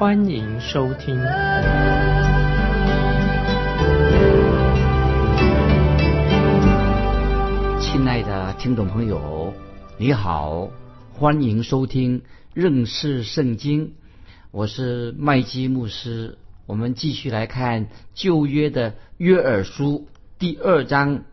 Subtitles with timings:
[0.00, 1.14] 欢迎收听。
[7.78, 9.52] 亲爱的听众朋友，
[9.98, 10.70] 你好，
[11.12, 12.22] 欢迎收听
[12.54, 13.92] 认识圣经。
[14.50, 20.08] 我是麦基牧师，我们继续来看旧约的约珥书
[20.38, 21.24] 第二章。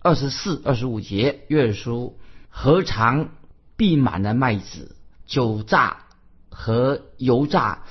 [0.00, 3.28] 二十四、二十五节，约书何尝
[3.76, 5.98] 必满了麦子、酒榨
[6.50, 7.84] 和油榨，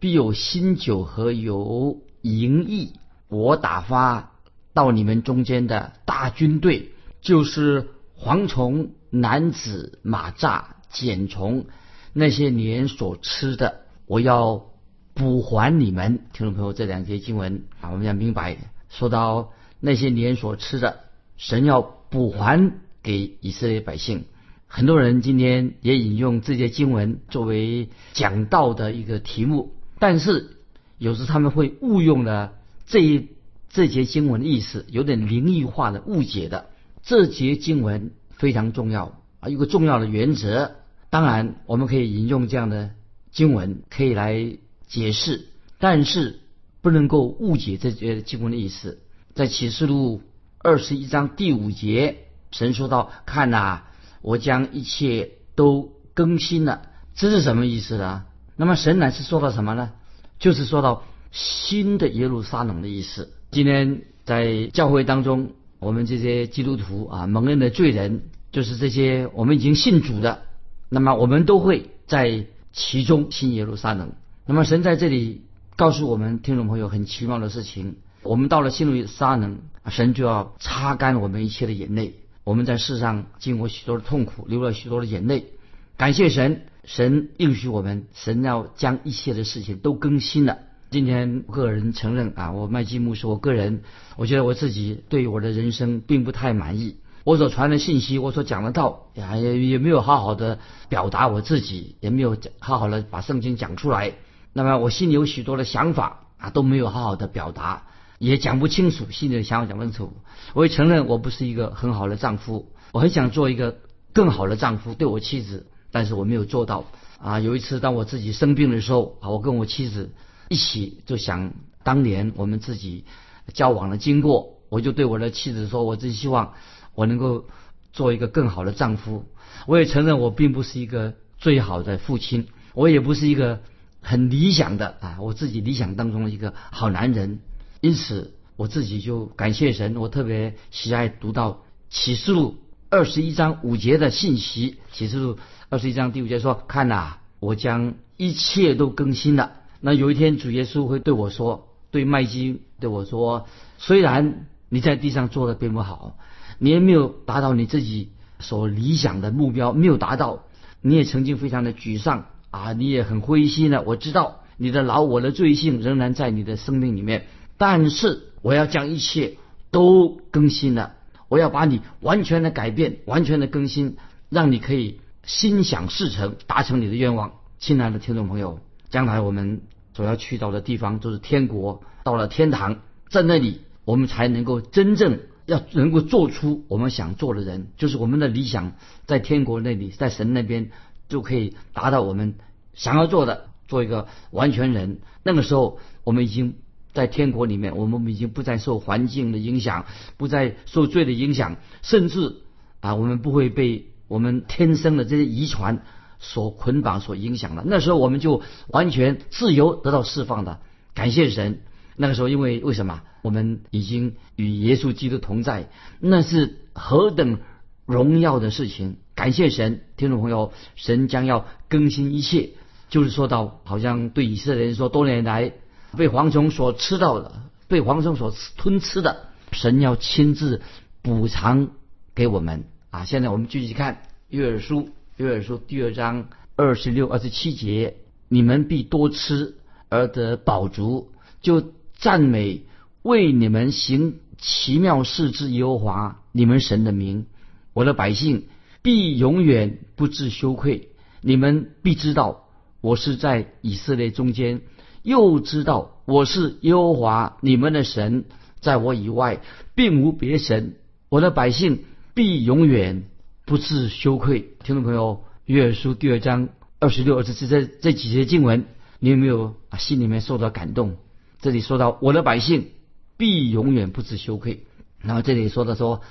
[0.00, 2.92] 必有新酒和油盈溢。
[3.28, 4.32] 我打发
[4.72, 6.90] 到你们中间的大军队，
[7.20, 11.66] 就是蝗虫、男子、马蚱、茧虫，
[12.12, 14.66] 那些年所吃的，我要
[15.14, 16.20] 补还你们。
[16.32, 18.56] 听众朋友，这两节经文啊，我们要明白，
[18.88, 21.00] 说到那些年所吃的。
[21.36, 24.24] 神要补还给以色列百姓，
[24.66, 30.56] 很多人今天也引用这些经文作为讲道的一个题目，但是
[30.98, 32.52] 有时他们会误用了
[32.86, 33.28] 这一
[33.70, 36.66] 这节经文的意思，有点灵异化的误解的。
[37.02, 40.76] 这节经文非常重要啊，有个重要的原则。
[41.10, 42.90] 当然，我们可以引用这样的
[43.30, 45.46] 经文，可以来解释，
[45.78, 46.40] 但是
[46.80, 49.00] 不能够误解这节经文的意思。
[49.34, 50.22] 在启示录。
[50.60, 53.82] 二十一章第五节，神说道：“看呐，
[54.22, 56.82] 我将一切都更新了。”
[57.14, 58.24] 这是什么意思呢？
[58.60, 59.92] 那么神乃是说到什么呢？
[60.40, 63.32] 就是说到新的耶路撒冷的意思。
[63.52, 70.42] 今天在教会当中，我们这些基督徒啊，蒙恩的罪人，就是这些我们已经信主的，
[70.88, 74.10] 那么我们都会在其中新耶路撒冷。
[74.44, 75.42] 那么神在这里
[75.76, 77.94] 告诉我们听众朋友很奇妙的事情。
[78.24, 82.16] 我们到了新耶路撒冷，神就要擦干我们一切的眼泪。
[82.42, 85.52] 我们在世上经过许多的痛苦，流了许多的眼泪。
[85.96, 90.56] 感谢神，神应许我们，神要将一切的事情都更新了。
[90.88, 93.82] 今天个人承认啊，我麦基牧师，我个人
[94.16, 96.96] 我觉得我自己对我的人生并不太满意。
[97.24, 104.14] 我所传的信息，我所讲的道，也也没有好好的表达我自己，也没有好好的把圣经讲出来。
[104.54, 107.82] 那么我心里有许多的想法啊，都没有好好的表达。
[108.18, 110.14] 也讲不清楚，心里的想法讲不清楚。
[110.54, 113.76] 我也承认我不是一个很好的丈夫，我很想做一个
[114.14, 116.84] 更好的丈夫对我妻子，但是我没有做到。
[117.18, 120.12] 啊，有一次当我自己生病的时候，啊，我跟我妻子
[120.48, 123.04] 一起就想当年我们自己
[123.52, 126.54] 交往的经过，我就对我的妻子说，我真希望
[126.94, 127.46] 我能够
[127.92, 129.24] 做一个更好的丈夫。
[129.66, 133.60] 我也承认我并不是一个最好的父亲，我也不是一个
[134.00, 137.40] 很理想的啊，我自己理想当中的一个好男人。
[137.80, 139.96] 因此，我自己就感谢神。
[139.96, 142.58] 我特别喜爱读到启示录
[142.90, 144.78] 二十一章五节的信息。
[144.92, 145.38] 启示录
[145.68, 153.46] 二十一章第五节说：“看呐，我将一切都更新了。”那有一天，主耶稣会对我说：“对麦基对我说，
[153.76, 156.16] 虽然你在地上做的并不好，
[156.58, 158.08] 你也没有达到你自己
[158.40, 160.44] 所理想的目标，没有达到，
[160.80, 163.82] 你也曾经非常的沮丧啊，你也很灰心的。
[163.82, 167.26] 我知道你的老我的罪性仍然在你的生命里面。”
[167.60, 169.36] 但是我要将一切
[169.72, 170.94] 都更新了，
[171.28, 173.96] 我要把你完全的改变，完全的更新，
[174.30, 177.32] 让你可以心想事成，达成你的愿望。
[177.58, 179.60] 亲爱的听众朋友，将来我们
[179.94, 182.80] 所要去到的地方就是天国，到了天堂，
[183.10, 188.72] 在那里我们才能够真正要能够做出我们想做的人，就是我们的理想，
[189.06, 190.70] 在天国那里，在神那边
[191.08, 192.36] 就可以达到我们
[192.74, 195.00] 想要做的，做一个完全人。
[195.22, 196.54] 那个时候，我们已经。
[196.98, 199.86] 在天国里面，我们已经不再受环境的影响，
[200.16, 202.38] 不再受罪的影响，甚至
[202.80, 205.84] 啊，我们不会被我们天生的这些遗传
[206.18, 207.62] 所捆绑、所影响了。
[207.64, 210.58] 那时候我们就完全自由得到释放的。
[210.92, 211.60] 感谢神，
[211.94, 213.02] 那个时候因为为什么？
[213.22, 215.70] 我们已经与耶稣基督同在，
[216.00, 217.38] 那是何等
[217.86, 218.96] 荣耀的事情！
[219.14, 222.50] 感谢神，听众朋友，神将要更新一切，
[222.88, 225.52] 就是说到好像对以色列人说，多年来。
[225.98, 230.62] 被蝗虫所吃到的，被蝗虫所吞吃的，神要亲自
[231.02, 231.70] 补偿
[232.14, 233.04] 给我们啊！
[233.04, 237.96] 现在我们继续看约珥书，约珥书第二章二十六、二十七节：
[238.28, 239.56] 你们必多吃
[239.88, 241.10] 而得饱足，
[241.42, 242.62] 就赞美
[243.02, 247.26] 为你们行奇妙事之耶和华你们神的名，
[247.74, 248.46] 我的百姓
[248.82, 250.90] 必永远不致羞愧。
[251.20, 252.44] 你们必知道
[252.80, 254.60] 我是在以色列中间，
[255.02, 258.24] 又知道我是耶和华你们的神，
[258.60, 259.40] 在我以外
[259.74, 260.76] 并无别神。
[261.08, 261.84] 我的百姓
[262.14, 263.04] 必永远
[263.44, 264.54] 不致羞愧。
[264.62, 266.48] 听众朋友，约书第二章
[266.78, 268.66] 二十六、二十七这这几节经文，
[268.98, 270.96] 你有没有啊心里面受到感动？
[271.40, 272.72] 这里说到我的百姓
[273.16, 274.66] 必永远不知羞愧，
[275.00, 276.02] 然后这里说的说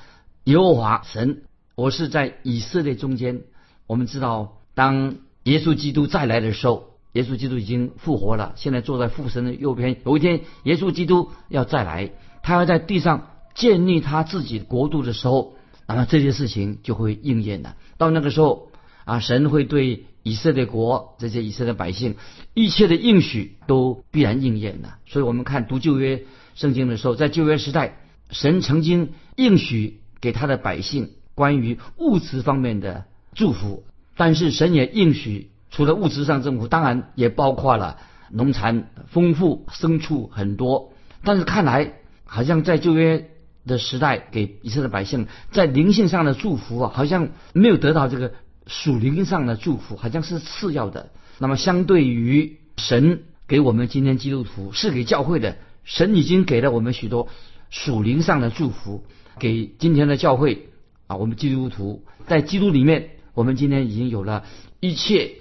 [0.46, 1.44] 耶和华神，
[1.76, 3.42] 我是在以色列中间。
[3.86, 6.87] 我们知道，当耶稣基督再来的时候，
[7.18, 9.98] 耶稣基督已经复活了，现在坐在父神的右边。
[10.06, 12.12] 有一天，耶稣基督要再来，
[12.44, 15.56] 他要在地上建立他自己国度的时候，
[15.88, 17.76] 那么这些事情就会应验了。
[17.98, 18.70] 到那个时候
[19.06, 20.06] 啊，神会对。
[20.24, 22.18] 以色列国这些以色列百姓，
[22.54, 24.90] 一切的应许都必然应验的。
[25.06, 27.98] 所以，我们看读旧约圣经的时候，在旧约时代，
[28.30, 33.06] 神曾经应许给他的百姓关于物质方面的
[33.36, 33.86] 祝福，
[34.18, 37.98] 但是神也应许，除了物质上祝福，当然也包括了
[38.32, 40.94] 农产丰富、牲畜很多。
[41.24, 41.94] 但是看来，
[42.26, 43.30] 好像在旧约
[43.66, 48.34] 的时代，给以色列百姓在灵性上的祝福啊，好像没有得到这个。
[48.70, 51.10] 属灵上的祝福好像是次要的。
[51.38, 55.56] 那么，相对于神给我们今天基督徒是给教会的，
[55.86, 57.30] 神已经给了我们许多
[57.70, 59.06] 属灵上的祝福，
[59.40, 60.68] 给今天的教会
[61.08, 64.44] 啊，我们基督徒在基督里面，我们今天已经有了
[64.82, 65.36] 一切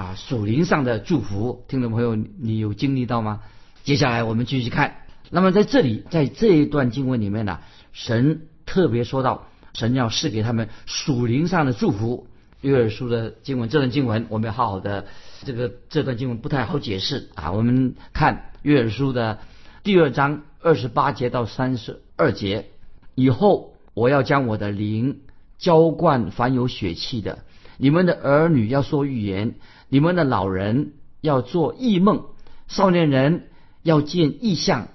[0.00, 1.62] 啊属灵上的祝福。
[1.68, 3.40] 听众朋友，你有经历到吗？
[3.84, 4.96] 接下来我们继续看。
[5.28, 7.60] 那么在这里，在这一段经文里面呢，
[7.92, 12.26] 神特别说到，神要赐给他们属灵上的祝福。
[12.62, 15.04] 约尔书的经文，这段经文我们要好好的，
[15.44, 17.52] 这个这段经文不太好解释啊。
[17.52, 19.38] 我们看约尔书的
[19.82, 22.70] 第二章二十八节到三十二节，
[23.14, 25.20] 以后我要将我的灵
[25.58, 27.40] 浇灌凡有血气的，
[27.78, 29.54] 你们的儿女要说预言，
[29.90, 32.24] 你们的老人要做异梦，
[32.68, 33.50] 少年人
[33.82, 34.88] 要见异象，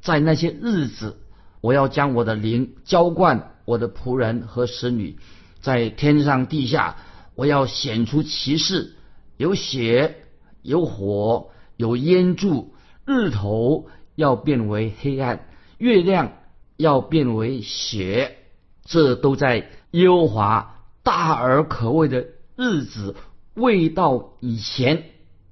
[0.00, 1.16] 在那些日子，
[1.60, 5.16] 我要将我的灵浇灌我的仆人和使女，
[5.60, 6.96] 在天上地下。
[7.34, 8.92] 我要显出骑士，
[9.38, 10.16] 有血，
[10.60, 12.74] 有火，有烟柱，
[13.06, 15.46] 日头要变为黑暗，
[15.78, 16.32] 月亮
[16.76, 18.36] 要变为血，
[18.84, 23.16] 这都在耶和华大而可畏的日子
[23.54, 25.04] 未到以前。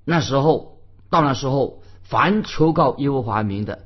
[0.04, 0.78] 那时候，
[1.10, 3.80] 到那时候，凡求告耶和华名的，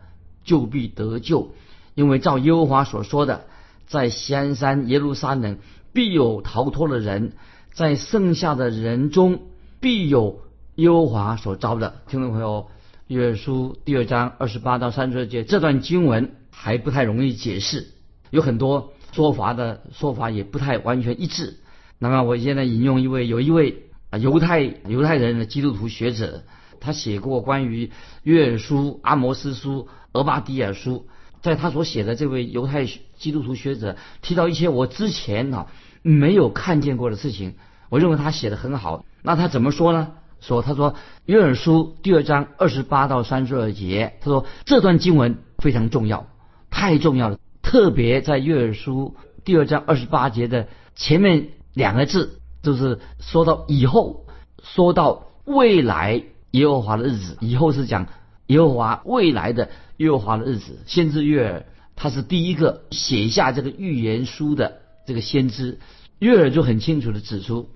[0.45, 1.51] 就必得救，
[1.95, 3.47] 因为照耶和华所说的，
[3.87, 5.59] 在西山耶路撒冷
[5.93, 7.33] 必有逃脱的人。
[7.73, 9.41] 在剩下的人中，
[9.81, 10.43] 必有
[10.77, 11.97] 耶和华所招的。
[12.07, 12.69] 听众朋友，
[13.09, 17.89] 约书第二章二十八到三十二节这段经文还不太容易解释，
[18.31, 21.57] 有很多说法的说法也不太完全一致。
[21.99, 23.83] 那么我现在引用一位有一位
[24.17, 26.45] 犹太犹太人的基督徒学者，
[26.81, 27.91] 他写过关于
[28.23, 31.07] 约书、阿摩斯书、俄巴底尔书，
[31.43, 35.67] 在他所写的这位犹太基督徒学者提到一些我之前啊。
[36.07, 37.55] 没有看见过的事情，
[37.89, 39.07] 我认为他写的很好。
[39.23, 40.13] 那他怎么说呢？
[40.39, 46.27] 说他说约珥书第二章二十八到三十二节，他说这段经文非常重要，
[46.69, 47.39] 太重要了。
[47.63, 54.27] 特别在约珥书第二章二十八节的前面两个字，就是说到以后，
[54.65, 57.37] 说到未来耶和华的日子。
[57.41, 58.09] 以后是讲
[58.47, 60.81] 耶和华未来的耶和华的日子。
[60.87, 61.63] 先知约珥
[61.95, 64.81] 他是第一个写下这个预言书的。
[65.07, 65.79] 这个先知
[66.19, 67.69] 约尔就很清楚的指出，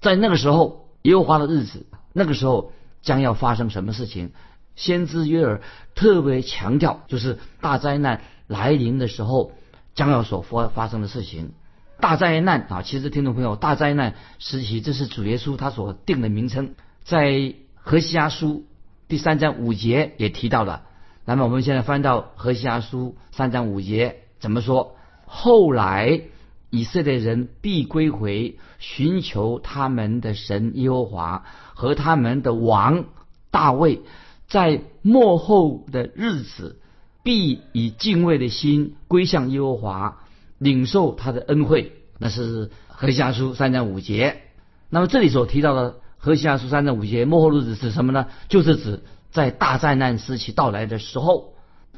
[0.00, 2.72] 在那个时候耶和华的日子，那个时候
[3.02, 4.30] 将要发生什么事情。
[4.76, 5.62] 先知约尔
[5.94, 9.52] 特别强调，就是大灾难来临的时候
[9.94, 11.52] 将要所发发生的事情。
[12.00, 16.74] 大灾难啊，其实听众朋友，大灾难时期这是主耶稣他所定的名称，
[17.04, 18.64] 在何西阿书
[19.08, 20.82] 第三章五节也提到了。
[21.24, 24.96] 那么我们现在翻到何西阿书三章五节怎么说？
[25.26, 26.22] 后来。
[26.68, 33.04] 以色列人必归回，寻求他们的神耶和华和他们的王
[33.52, 34.00] 大卫，
[34.48, 36.80] 在末后的日子，
[37.22, 40.22] 必以敬畏的心归向耶和华，
[40.58, 41.92] 领受他的恩惠。
[42.18, 44.42] 那是何西阿书三章五节。
[44.88, 48.26] 那么这里所提到的何西阿书三章五节末后日子是什么呢？
[48.48, 51.54] 就是指在大灾难时期到来的时候，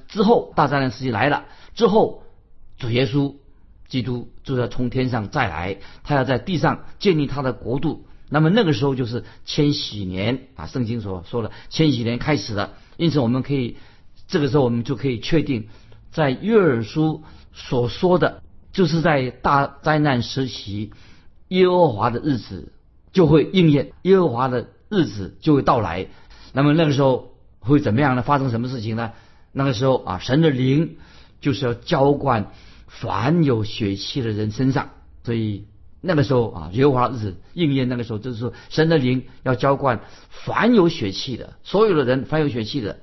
[0.08, 2.22] 之后大灾难时期来了之后，
[2.78, 3.34] 主耶稣。
[3.88, 8.04] 基督就要从天上再来，他要在地上建立他的国度。
[8.28, 12.74] 那么那个时候就是千禧年啊，圣经所说的千禧年开始了。
[12.98, 13.78] 因此我们可以
[14.26, 15.68] 这个时候我们就可以确定，
[16.10, 17.22] 在约尔书
[17.54, 18.42] 所说的，
[18.78, 20.92] 就是在大灾难时期，
[21.48, 22.72] 耶和华的日子
[23.10, 26.06] 就会应验，耶和华的日子就会到来。
[26.52, 28.22] 那么那个时候会怎么样呢？
[28.22, 29.10] 发生什么事情呢？
[29.50, 30.96] 那个时候啊，神的灵
[31.40, 32.52] 就是要浇灌
[32.86, 34.90] 凡有血气的人身上，
[35.24, 35.64] 所以
[36.00, 43.00] 那个时候啊，耶和华日子应验，那个时候就是说，神的灵要浇灌凡有血气的所有的人，凡有血气的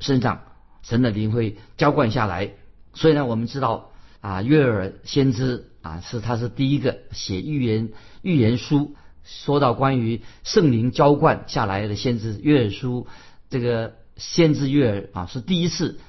[0.00, 0.42] 身上。
[0.82, 2.50] 神的灵会浇灌下来，
[2.92, 3.88] 所以呢，我们知道
[4.24, 7.90] 啊，约尔先知啊，是他是第一个写预言
[8.22, 13.06] 预言书，说到关于圣灵浇灌下来的先知约尔书，
[13.50, 16.00] 这个先知约尔啊是第一次，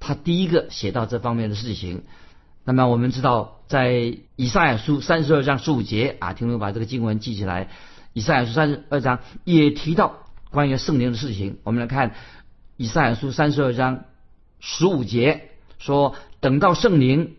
[0.00, 2.02] 他第一个写到这方面的事情。
[2.62, 7.70] 那么我们知道，在以赛亚书三十二章十五节啊，听众把这个经文记起来，
[8.12, 11.56] 以赛亚书三十二章也提到关于圣灵的事情。
[11.64, 12.14] 我们来看。
[12.78, 14.04] 以赛亚书三十二章
[14.60, 15.48] 十五节
[15.78, 17.36] 说：“等到圣灵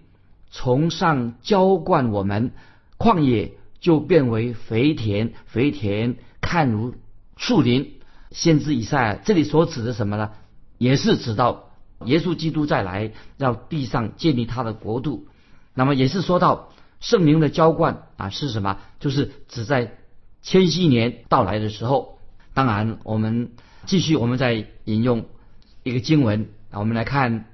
[0.49, 2.51] 从上浇灌我们，
[2.97, 6.95] 旷野就变为肥田，肥田看如
[7.35, 7.93] 树林。”
[8.31, 10.31] 先知以赛这里所指的什么呢？
[10.77, 11.71] 也是指到
[12.05, 15.27] 耶稣基督再来，要地上建立他的国度。
[15.73, 18.79] 那么也是说到圣灵的浇灌啊，是什么？
[18.99, 19.93] 就是指在
[20.41, 22.19] 千禧年到来的时候。
[22.53, 23.51] 当然，我们。
[23.85, 25.27] 继续，我们再引用
[25.83, 27.45] 一个经文啊，我们来看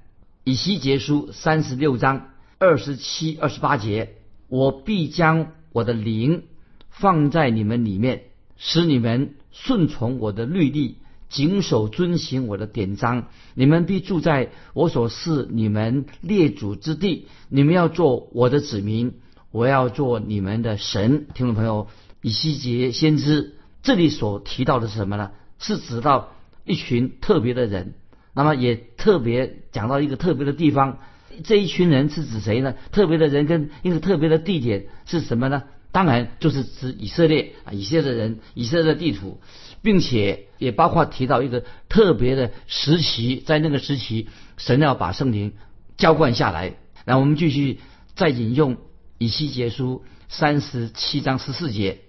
[0.44, 2.30] 以西结书三十六章
[2.64, 4.14] 二十七、二十八节：
[4.48, 6.44] 我必将我的灵
[6.90, 8.24] 放在你们里面，
[8.56, 10.96] 使你们顺从我的律例，
[11.28, 13.28] 谨守遵行我的典章。
[13.54, 19.16] 你们必住在我所赐你们列祖之地，你们要做我的子民，
[19.52, 21.28] 我要做你们的神。
[21.34, 21.88] 听众朋友，
[22.22, 25.32] 以西结先知这里所提到的是什么呢？
[25.60, 26.30] 是指到
[26.64, 27.94] 一群特别的人，
[28.34, 31.00] 那么也特别讲到一个特别的地方。
[31.44, 32.76] 这一群人是指谁呢？
[32.92, 35.64] 特别的人跟一个特别的地点是什么呢？
[35.92, 39.40] 当然就是指以色列啊，以色列的人，以色列的地图，
[39.82, 45.54] 并且也包括提到一个特别的时期，在那个时期，神要把圣灵
[45.98, 46.76] 浇灌下来。
[47.06, 47.80] 那我们继续
[48.16, 48.78] 再引用
[49.18, 52.00] 以西结书三十七章十四节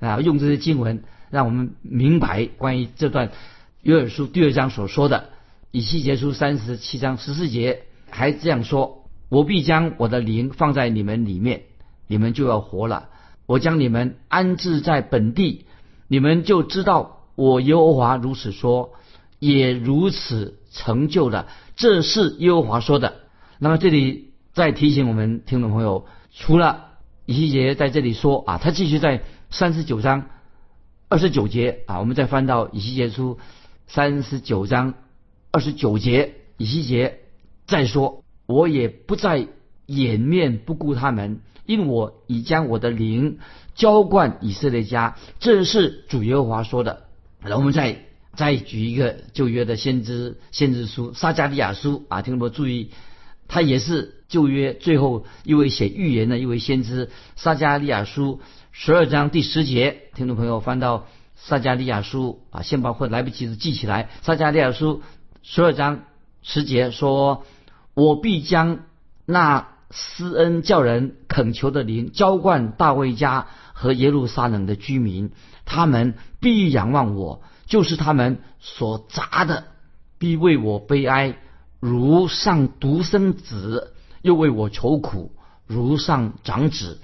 [0.00, 1.04] 啊，用这些经文。
[1.30, 3.32] 让我们明白关于这段
[3.82, 5.30] 约珥书第二章所说的，
[5.72, 11.62] 以西结书三十七章十四节还这样说：“我必将我的灵放在你们里面，
[12.06, 13.08] 你们就要活了。
[13.46, 15.66] 我将你们安置在本地，
[16.08, 18.92] 你们就知道我耶和华如此说，
[19.38, 21.48] 也如此成就了。
[21.76, 23.14] 这是耶和华说的。”
[23.58, 26.86] 那么这里再提醒我们听众朋友，除了
[27.26, 30.26] 以西结在这里说啊，他继续在三十九章。
[31.10, 33.38] 二十九节啊，我们再翻到以西结书
[33.86, 34.94] 三十九章
[35.52, 37.20] 二十九节，以西结
[37.66, 39.48] 再说：“我也不再
[39.86, 43.38] 掩面不顾他们，因我已将我的灵
[43.74, 47.04] 浇灌以色列家。”这是主耶和华说的。
[47.40, 48.04] 然后我们再
[48.34, 52.90] 再举一个旧约的先知先知书撒加利亚书啊，听众朋友注意，
[53.48, 58.40] 他也是旧约最后一位写预言的一位先知撒加利亚书。
[58.72, 61.06] 十二章第十节，听众朋友翻到
[61.36, 64.10] 撒加利亚书啊，先把会来不及的记起来。
[64.22, 65.02] 撒加利亚书
[65.42, 66.02] 十二章
[66.42, 67.44] 十节说
[67.94, 68.80] ：“我必将
[69.24, 75.30] 那施恩叫人恳求的灵浇灌大卫家和耶路撒冷的居民，
[75.64, 79.64] 他们必仰望我，就是他们所砸的，
[80.18, 81.38] 必为我悲哀，
[81.80, 85.32] 如上独生子；又为我愁苦，
[85.66, 87.00] 如上长子。”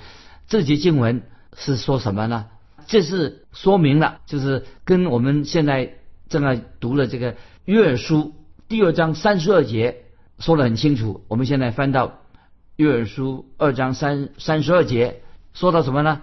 [0.47, 1.23] 这节经文。
[1.57, 2.47] 是说什么呢？
[2.87, 5.95] 这是说明了，就是跟我们现在
[6.29, 8.35] 正在读的这个约书
[8.69, 10.05] 第二章三十二节
[10.41, 11.23] 说的很清楚。
[11.29, 12.19] 我们现在翻到
[12.77, 15.21] 约珥书二章三三十二节，
[15.53, 16.23] 说到什么呢？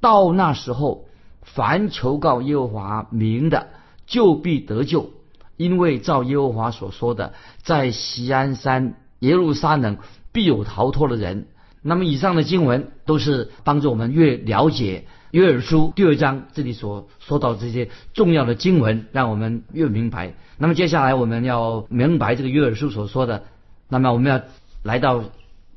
[0.00, 1.06] 到那时候，
[1.42, 3.68] 凡求告耶和华名的，
[4.06, 5.10] 就必得救，
[5.56, 9.98] 因为照耶和华所说的，在锡安山耶路撒冷
[10.32, 11.48] 必有逃脱的人。
[11.82, 20.34] 那么以上的经文都是帮助我们越了解约珥书第二章这里所说到这些重要的经文，让我们越明白。
[20.58, 23.44] 那么接下来我们要明白这个约珥书所说的，
[23.88, 24.42] 那么我们要
[24.82, 25.24] 来到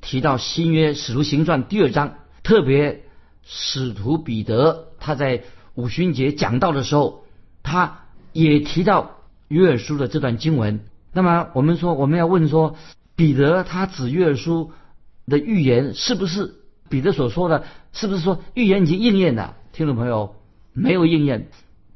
[0.01, 3.04] 提到新约使徒行传第二章，特别
[3.44, 5.44] 使徒彼得他在
[5.75, 7.24] 五旬节讲道的时候，
[7.63, 8.00] 他
[8.34, 10.82] 也提到约尔书的这段经文。
[11.13, 12.75] 那么我们说我们要问说，
[13.16, 14.72] 彼得他指约尔书。
[15.30, 16.56] 的预言是不是
[16.89, 17.63] 彼得所说的？
[17.94, 19.56] 是不是说预言已经应验了？
[19.74, 20.38] 听众朋友，
[20.74, 21.50] 没有应验。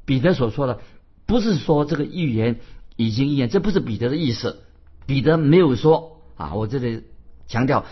[0.04, 0.78] 彼得所说的
[1.26, 2.60] 不是说这个预言
[2.94, 4.62] 已经应验，这不是彼得的意思。
[5.06, 7.04] 彼得没有说啊，我这里
[7.46, 7.84] 强调，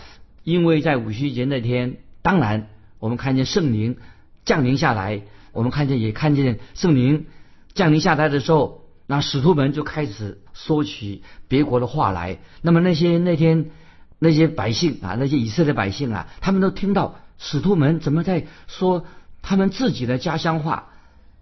[0.43, 3.97] 因为在五旬节那天，当然我们看见圣灵
[4.45, 7.27] 降临下来，我们看见也看见圣灵
[7.73, 12.39] 降临下来的时候，那使徒们就开始说起别国的话来。
[12.61, 13.69] 那么那些那天
[14.17, 19.05] 那些百姓啊，那些以色列百姓啊，他们都听到使徒们怎么在说
[19.41, 20.89] 他们自己的家乡话。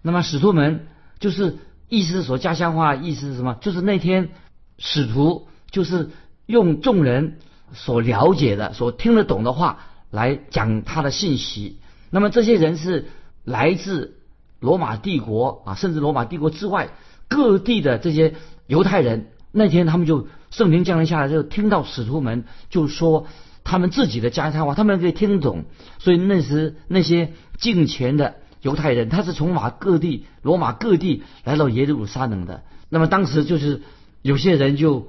[0.02, 0.86] 那么使徒们
[1.18, 1.56] 就是
[1.88, 3.56] 意思说家乡话，意思是什么？
[3.60, 4.28] 就是那天
[4.76, 5.48] 使徒。
[5.72, 6.10] 就是
[6.46, 7.38] 用众人
[7.72, 9.78] 所了解的、所听得懂的话
[10.10, 11.78] 来讲他的信息。
[12.10, 13.06] 那么这些人是
[13.42, 14.18] 来自
[14.60, 16.90] 罗马帝国啊，甚至罗马帝国之外
[17.26, 18.34] 各地的这些
[18.66, 19.28] 犹太人。
[19.50, 23.26] 那天他们就圣灵降临下来，就听到使徒们就说
[23.64, 25.64] 他们自己的家乡话，他们可以听得懂。
[25.98, 32.62] 所以那时那些敬虔的犹太人，他是从马各地、罗马各地来到耶路撒冷的。
[32.90, 33.80] 那么当时就是
[34.20, 35.08] 有些人就。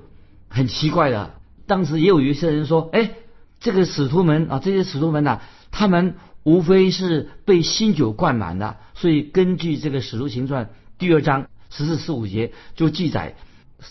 [0.54, 1.32] 很奇怪的，
[1.66, 3.10] 当时也有一些人说：“哎，
[3.60, 5.40] 这个使徒们啊，这些使徒们呐，
[5.72, 10.66] 他们无非是被新酒灌满的。”所以根据这个《使徒行传》
[11.00, 13.34] 第二章十四、十五节就记载，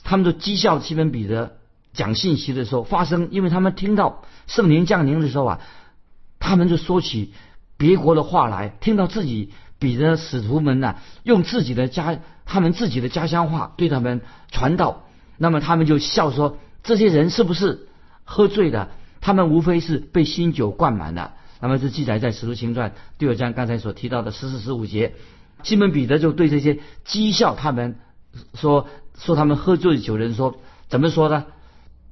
[0.05, 1.57] 他们的讥笑西门彼得
[1.93, 5.61] 讲信息的时候发生，因为他们听到圣灵降临的时候啊，
[6.39, 7.33] 他们就说起
[7.77, 9.51] 别国的话来，听到自己
[9.81, 14.21] 彼得使徒们呐，用自己的家他们自己的家乡话对他们
[14.53, 15.03] 传道。
[15.43, 17.89] 那么他们就笑说：“这些人是不是
[18.23, 18.91] 喝醉的？
[19.21, 25.15] 他们无非是被新酒灌满的。”那么这记载在《使徒行传》第二章刚才所提到的十四、十五节。
[25.65, 27.97] 西门彼得就对这些讥笑他们
[28.55, 28.87] 说
[29.19, 30.55] ：“说他们喝醉酒的人说
[30.89, 31.47] 怎么说呢？”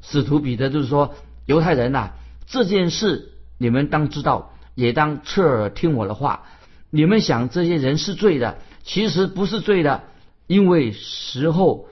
[0.03, 1.15] 使徒彼得就是说
[1.47, 2.11] ：“犹太人呐，
[2.49, 6.47] 这件事你们当知道，也当侧耳听我的话。
[6.91, 10.03] 你们想这些人是醉的，其实不是醉的，
[10.49, 11.87] 因为时候。”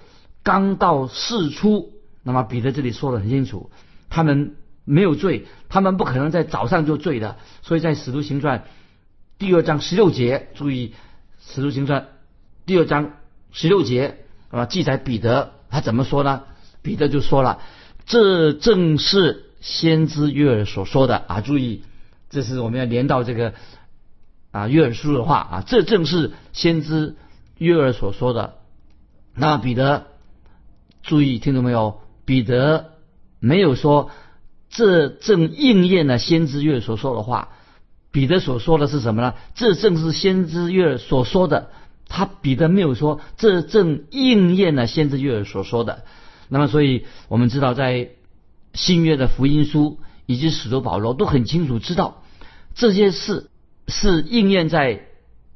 [0.49, 3.71] 刚到事出，那么彼得这里说的很清楚，
[4.09, 4.57] 他们
[4.87, 7.37] 没有罪，他们不可能在早上就醉的。
[7.61, 8.65] 所以在使徒行传
[9.37, 10.95] 第二章十六节，注意
[11.39, 12.09] 使徒行传
[12.65, 13.11] 第二章
[13.53, 16.45] 十六节啊，记载彼得他怎么说呢？
[16.81, 17.61] 彼得就说了，
[18.07, 21.43] 这正是先知约尔所说的啊。
[21.43, 21.83] 注意，
[22.31, 23.53] 这是我们要连到这个
[24.51, 27.17] 啊约尔书的话啊，这正是先知
[27.59, 28.55] 约尔所说的。
[29.35, 30.07] 那彼得。
[31.09, 32.01] 注意，听懂没有？
[32.27, 32.93] 彼得
[33.41, 34.11] 没有说
[34.69, 37.49] 这正应验了先知约所说的话。
[38.11, 39.33] 彼得所说的是什么呢？
[39.55, 41.71] 这正是先知约所说的。
[42.07, 46.05] 他彼得没有说这正应验了先知约所说的。
[46.49, 48.11] 那么，所以我们知道，在
[48.75, 52.23] 新约的福音书以及使徒保罗都很清楚知道
[52.75, 53.49] 这些事
[53.87, 55.07] 是应验在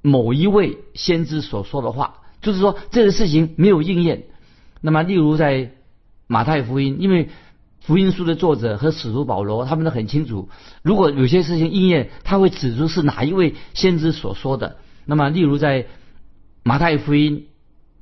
[0.00, 4.24] 某一位先知所说的话，就是说这个事情没有应验。
[4.82, 5.70] 那么，例如在
[6.26, 7.30] 马太福音，因为
[7.80, 10.48] 福音书的作者和使徒保罗他们都很清楚，
[10.82, 14.76] 如果有些事情应验，他会指出是哪一位先知所说的。
[15.06, 15.86] 那么，例如在
[16.64, 17.46] 马太福音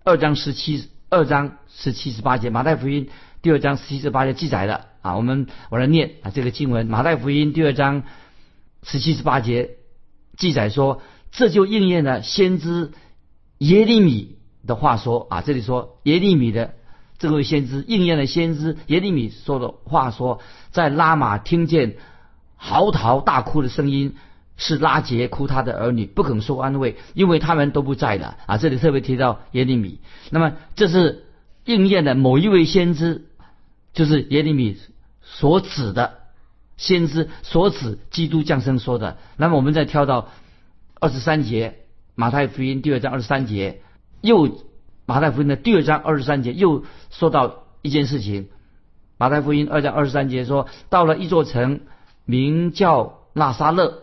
[0.04, 3.08] 二章十七二章十七十八节，马太福音
[3.42, 8.02] 第二章十七十八节记载的啊，我们我来念啊这个经文，马太福音第二章
[8.82, 9.76] 十七十八节
[10.36, 12.92] 记载说，这就应验了先知
[13.58, 14.39] 耶利米。
[14.66, 16.74] 的话说啊，这里说耶利米的
[17.18, 21.96] 这位先知应验了先知耶利米说的话，说在拉玛听见
[22.56, 24.16] 嚎啕大哭的声音，
[24.56, 28.58] 是拉杰哭他的儿女不肯受安慰，因为他们都不在了啊。
[28.58, 29.98] 这里特别提到耶利米，
[30.30, 31.24] 那么这是
[31.64, 33.26] 应验的某一位先知，
[33.92, 34.78] 就是耶利米
[35.22, 36.18] 所指的
[36.76, 39.18] 先知所指基督降生说的。
[39.36, 40.28] 那么我们再跳到
[41.00, 41.76] 二十三节，
[42.14, 43.80] 马太福音第二章二十三节。
[44.20, 44.64] 又
[45.06, 48.48] 马太福音的第二章二十三节又说到一件事情。
[49.18, 51.80] 马太福音二章二十三节说，到了一座城，
[52.24, 53.98] 名叫纳沙勒，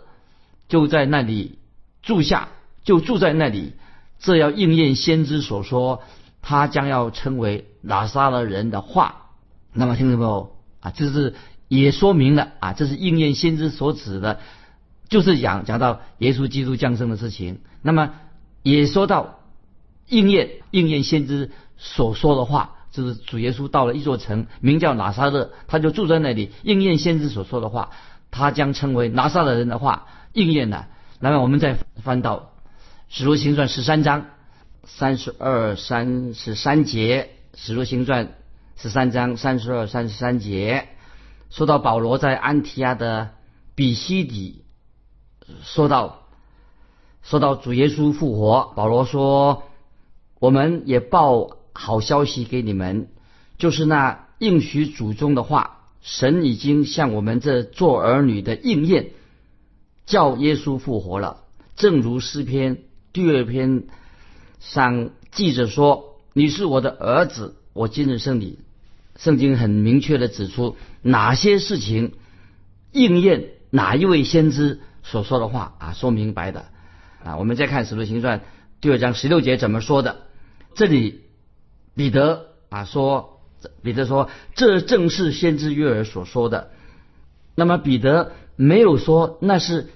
[0.68, 1.58] 就在那里
[2.04, 2.50] 住下，
[2.84, 3.74] 就住在那里。
[4.20, 6.04] 这要应验先知所说，
[6.42, 9.28] 他将要成为拿撒勒人的话。
[9.74, 10.92] 那么听到没有啊？
[10.92, 11.36] 这是
[11.68, 14.40] 也说明了啊，这是应验先知所指的，
[15.10, 17.60] 就是讲讲到耶稣基督降生的事情。
[17.82, 18.14] 那么
[18.62, 19.37] 也说到。
[20.08, 26.52] 应验应验先知所说的话，就是主耶稣到了一座城，名叫拿撒勒，他就住在那里。
[26.64, 27.92] 应验先知所说的话，
[28.32, 30.88] 他将称为拿撒勒人的话应验了。
[31.20, 32.38] 那么我们再翻到
[33.10, 34.28] 《使徒行传》十三章
[34.86, 38.26] 三十二、三十三节，《使徒行传》
[38.76, 40.88] 十三章三十二、三十三节，
[41.50, 43.32] 说到保罗在安提亚的
[43.76, 44.64] 比西底，
[45.64, 46.22] 说到
[47.22, 49.64] 说到主耶稣复活，保罗说。
[50.40, 53.08] 我们也报好消息给你们，
[53.58, 59.12] 就是那应许祖宗的话，神已经向我们这做儿女的应验，
[60.06, 61.44] 叫耶稣复活了。
[61.76, 62.78] 正如诗篇
[63.14, 63.84] 第二篇
[64.60, 68.60] 上记着说：“你是我的儿子，我今日生你。”
[69.18, 72.14] 圣经很明确的指出哪些事情
[72.92, 76.66] 应验哪一位先知所说的话啊，说明白的
[77.24, 77.38] 啊。
[77.38, 78.40] 我们再看《使徒行传》
[78.80, 80.27] 第二章十六节怎么说的？
[80.78, 81.24] 这里
[81.96, 83.42] 彼得啊说，
[83.82, 86.70] 彼得说这正是先知约尔所说的。
[87.56, 89.90] 那么彼得没有说那是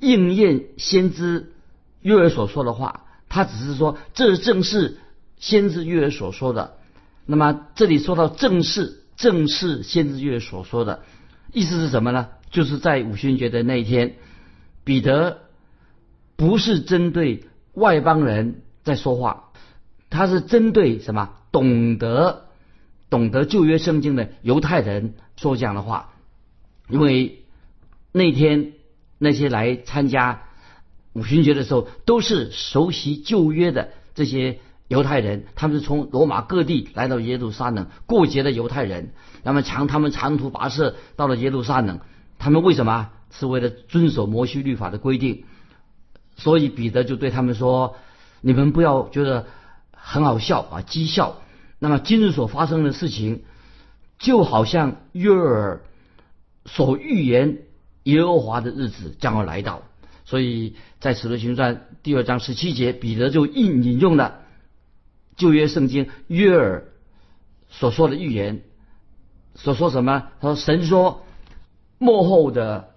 [0.00, 1.52] 应验先知
[2.00, 4.96] 约尔所说的话，他只是说这正是
[5.36, 6.78] 先知约尔所说的。
[7.26, 11.02] 那么这里说到正是正是先知约尔所说的，
[11.52, 12.28] 意思是什么呢？
[12.50, 14.16] 就是在五旬节的那一天，
[14.82, 15.40] 彼得
[16.36, 19.51] 不是针对外邦人在说话，
[20.12, 21.30] 他是针对什么？
[21.50, 22.44] 懂得
[23.10, 26.12] 懂得旧约圣经的犹太人说这样的话，
[26.88, 27.42] 因为
[28.12, 28.72] 那天
[29.18, 30.42] 那些来参加
[31.14, 34.60] 五旬节的时候，都是熟悉旧约的这些。
[34.88, 42.00] 犹太人，他们是从罗马各地来到耶路撒冷过节的犹太人，那么长他们长途跋涉到了耶路撒冷，
[42.38, 43.08] 他们为什么？
[43.30, 45.44] 是为了遵守摩西律法的规定。
[46.36, 47.96] 所以彼得就对他们说
[48.42, 49.46] ：“你们不要觉得
[50.04, 51.42] 很好笑啊，讥笑。
[51.78, 53.44] 那么今日所发生的事情，
[54.18, 55.82] 就好像约尔
[56.64, 57.58] 所预言
[58.02, 59.82] 耶和华的日子将要来到。
[60.24, 64.40] 所以在使徒行传第二章十七节，彼得就引引用了。”
[65.36, 66.88] 旧约圣经约尔
[67.70, 68.62] 所说的预言，
[69.54, 70.28] 所说什么？
[70.40, 71.24] 他说：“神说，
[71.98, 72.90] 末后的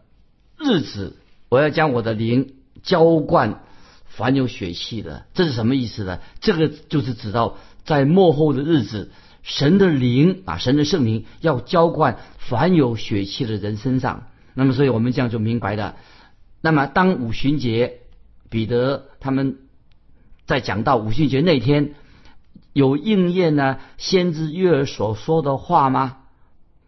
[0.57, 1.15] 日子，
[1.49, 3.63] 我要将我的灵浇灌
[4.15, 6.19] 凡有血气的。”这是什么意思呢？
[6.39, 9.11] 这个就是指到在末后的日子，
[9.43, 14.27] 神的灵啊，神的圣灵要浇灌凡有血气的人身上。
[14.53, 15.95] 那么，所以我们这样就明白了。
[16.61, 17.99] 那么，当五旬节，
[18.49, 19.57] 彼得他们
[20.45, 21.93] 在讲到五旬节那天。
[22.73, 23.77] 有应验呢？
[23.97, 26.17] 先知约尔所说的话吗？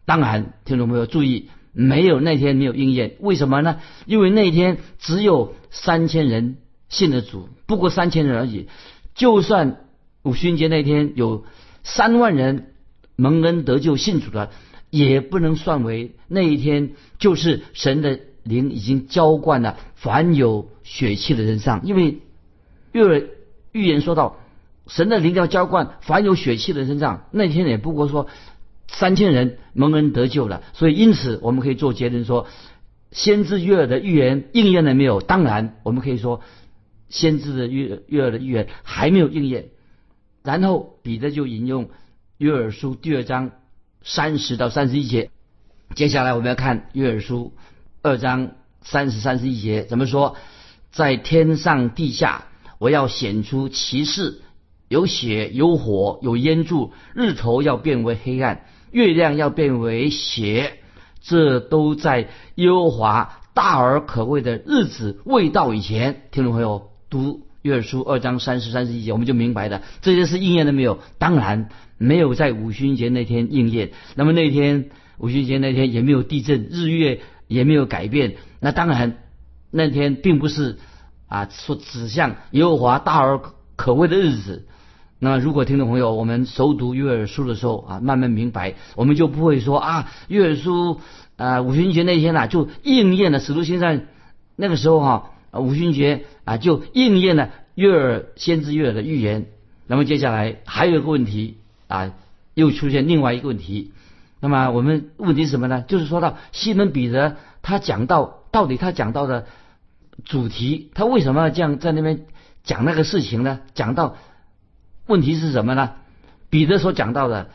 [0.04, 3.16] 当然，听众朋友注意，没有那天没有应验。
[3.22, 3.80] 为什么呢？
[4.06, 6.58] 因为那天只有三千人
[6.90, 8.68] 信了主，不过三千人而已。
[9.16, 9.82] 就算
[10.24, 11.46] 五旬节那天有
[11.84, 12.74] 三万人
[13.16, 14.52] 蒙恩得救信主了，
[14.90, 21.82] 也不能算为那一天就是神的灵已经浇灌了凡有血气的人上。
[21.84, 22.20] 因为
[22.92, 23.24] 约尔
[23.72, 24.38] 预言说到。
[24.90, 28.28] 神的灵要浇灌凡有血气的身上，那天也不过说
[28.88, 32.48] 三千人蒙恩得救了，所以因此我们可以做结论说，
[33.12, 35.20] 先知约尔的预言应验了没有？
[35.20, 36.40] 当然，我们可以说
[37.10, 39.70] 先知的约约尔的预言还没有应验。
[40.44, 41.90] 然后彼得就引用
[42.38, 43.52] 约尔书第二章
[44.04, 45.30] 三十到三十一节，
[45.96, 47.54] 接下来我们要看约尔书
[48.02, 50.36] 二章三十三十一节怎么说？
[50.92, 52.46] 在天上地下，
[52.80, 54.42] 我要显出奇事。
[54.88, 60.80] 有血有火有烟柱，日头要变为黑暗，月亮要变为血，
[61.20, 66.22] 这都在耶和华大而可畏的日子未到以前。
[66.32, 71.00] 听众朋友，读约书二章三十三十一节，我们就明白了这些是应验了没有？
[71.18, 73.92] 当然没有，在五旬节那天应验。
[74.16, 78.36] 那么那天五旬节那天也没有地震，日月也没有改变。
[78.60, 79.18] 那当然
[79.72, 80.78] 那天并不是
[81.28, 83.42] 啊，说指向耶和华大而
[83.76, 84.68] 可畏的日子。
[85.20, 91.02] 那如果听众朋友，我们熟读约书的时候啊，慢慢明白，我们就不会说啊，约书
[91.38, 94.08] 啊五旬节那天呐就应验了使徒行传
[94.56, 99.48] 那个时候哈，啊五旬节啊就应验了约尔先知约尔的预言。
[99.88, 101.58] 那么接下来还有一个问题
[101.88, 102.14] 啊，
[102.54, 103.92] 又出现另外一个问题。
[104.40, 105.84] 那么我们问题是什么呢？
[105.88, 109.48] 就是说到西门彼得他讲到到底他讲到的
[110.26, 112.26] 主题，他为什么要这样在那边
[112.64, 113.60] 讲那个事情呢？
[113.74, 114.18] 讲到。
[115.08, 115.92] 问题是什么呢？
[116.50, 117.50] 彼得所讲到的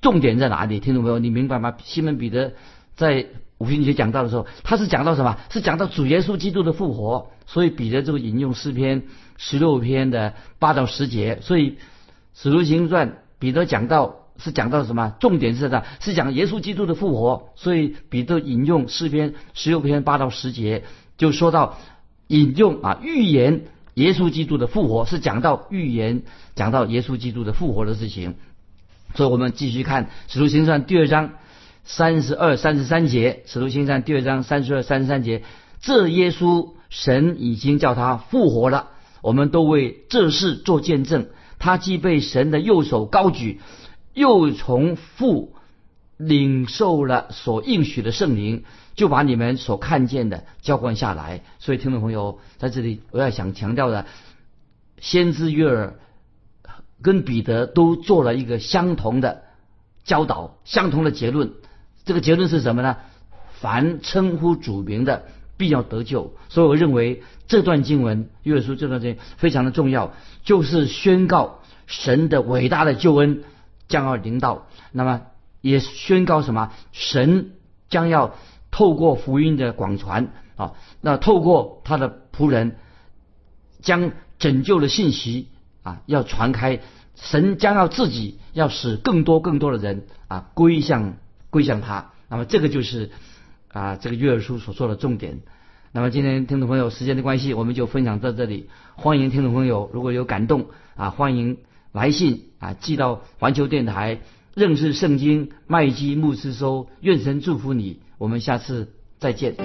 [0.00, 0.80] 重点在哪里？
[0.80, 1.76] 听众朋友，你明白吗？
[1.84, 2.54] 西门彼得
[2.96, 3.26] 在
[3.62, 5.38] 五旬节讲到的时候，他是讲到什么？
[5.50, 7.30] 是讲到主耶稣基督的复活。
[7.46, 9.04] 所以彼得就引用诗篇
[9.36, 11.38] 十六篇的八到十节。
[11.40, 11.78] 所以
[12.34, 15.14] 使徒行传彼得讲到是讲到什么？
[15.20, 15.84] 重点是什么？
[16.00, 17.50] 是讲耶稣基督的复活。
[17.56, 20.84] 所以彼得引用诗篇十六篇八到十节，
[21.16, 21.78] 就说到
[22.26, 23.62] 引用啊预言。
[23.94, 26.22] 耶稣基督的复活是讲到预言，
[26.54, 28.36] 讲到耶稣基督的复活的事情，
[29.14, 31.32] 所以我们继续看《使徒行传》第二章
[31.84, 35.42] 三十二、三十三节，《使徒行传》第二章三十二、三十三节，
[35.80, 38.90] 这耶稣神已经叫他复活了，
[39.20, 41.28] 我们都为这事做见证。
[41.58, 43.60] 他既被神的右手高举，
[44.14, 45.54] 又从父
[46.16, 48.64] 领受了所应许的圣灵，
[48.94, 51.42] 就把你们所看见的交换下来。
[51.58, 54.06] 所以，听众朋友，在这里我要想强调的，
[55.00, 55.98] 先知约尔
[57.00, 59.42] 跟彼得都做了一个相同的
[60.04, 61.52] 教导，相同的结论。
[62.04, 62.96] 这个结论是什么呢？
[63.60, 65.24] 凡称呼主名的，
[65.56, 66.34] 必要得救。
[66.48, 70.12] 所以，我认为这段经文，约书这段经非常的重要，
[70.42, 73.44] 就是宣告神的伟大的救恩
[73.86, 74.66] 将要临到。
[74.90, 75.22] 那么，
[75.60, 76.72] 也宣告什么？
[76.90, 77.52] 神
[77.88, 78.34] 将要
[78.70, 82.76] 透过福音的广传啊，那透过他的仆人，
[83.80, 85.48] 将拯救的信息
[85.82, 86.80] 啊要传开。
[87.14, 91.14] 神将要自己要使更多更多的人啊归向
[91.52, 92.10] 归向他。
[92.28, 93.10] 那么这个就是
[93.68, 95.42] 啊这个约珥书所做的重点。
[95.92, 98.70] 那么今天听众朋友时间的关系，我们就分享到这里。
[98.96, 101.58] 欢迎听众朋友如果有感动啊，欢迎
[101.92, 104.20] 来信啊寄到环球电台。
[104.54, 109.56] 认识圣经，麦基牧师收：“愿神祝福你，我们下次再见。”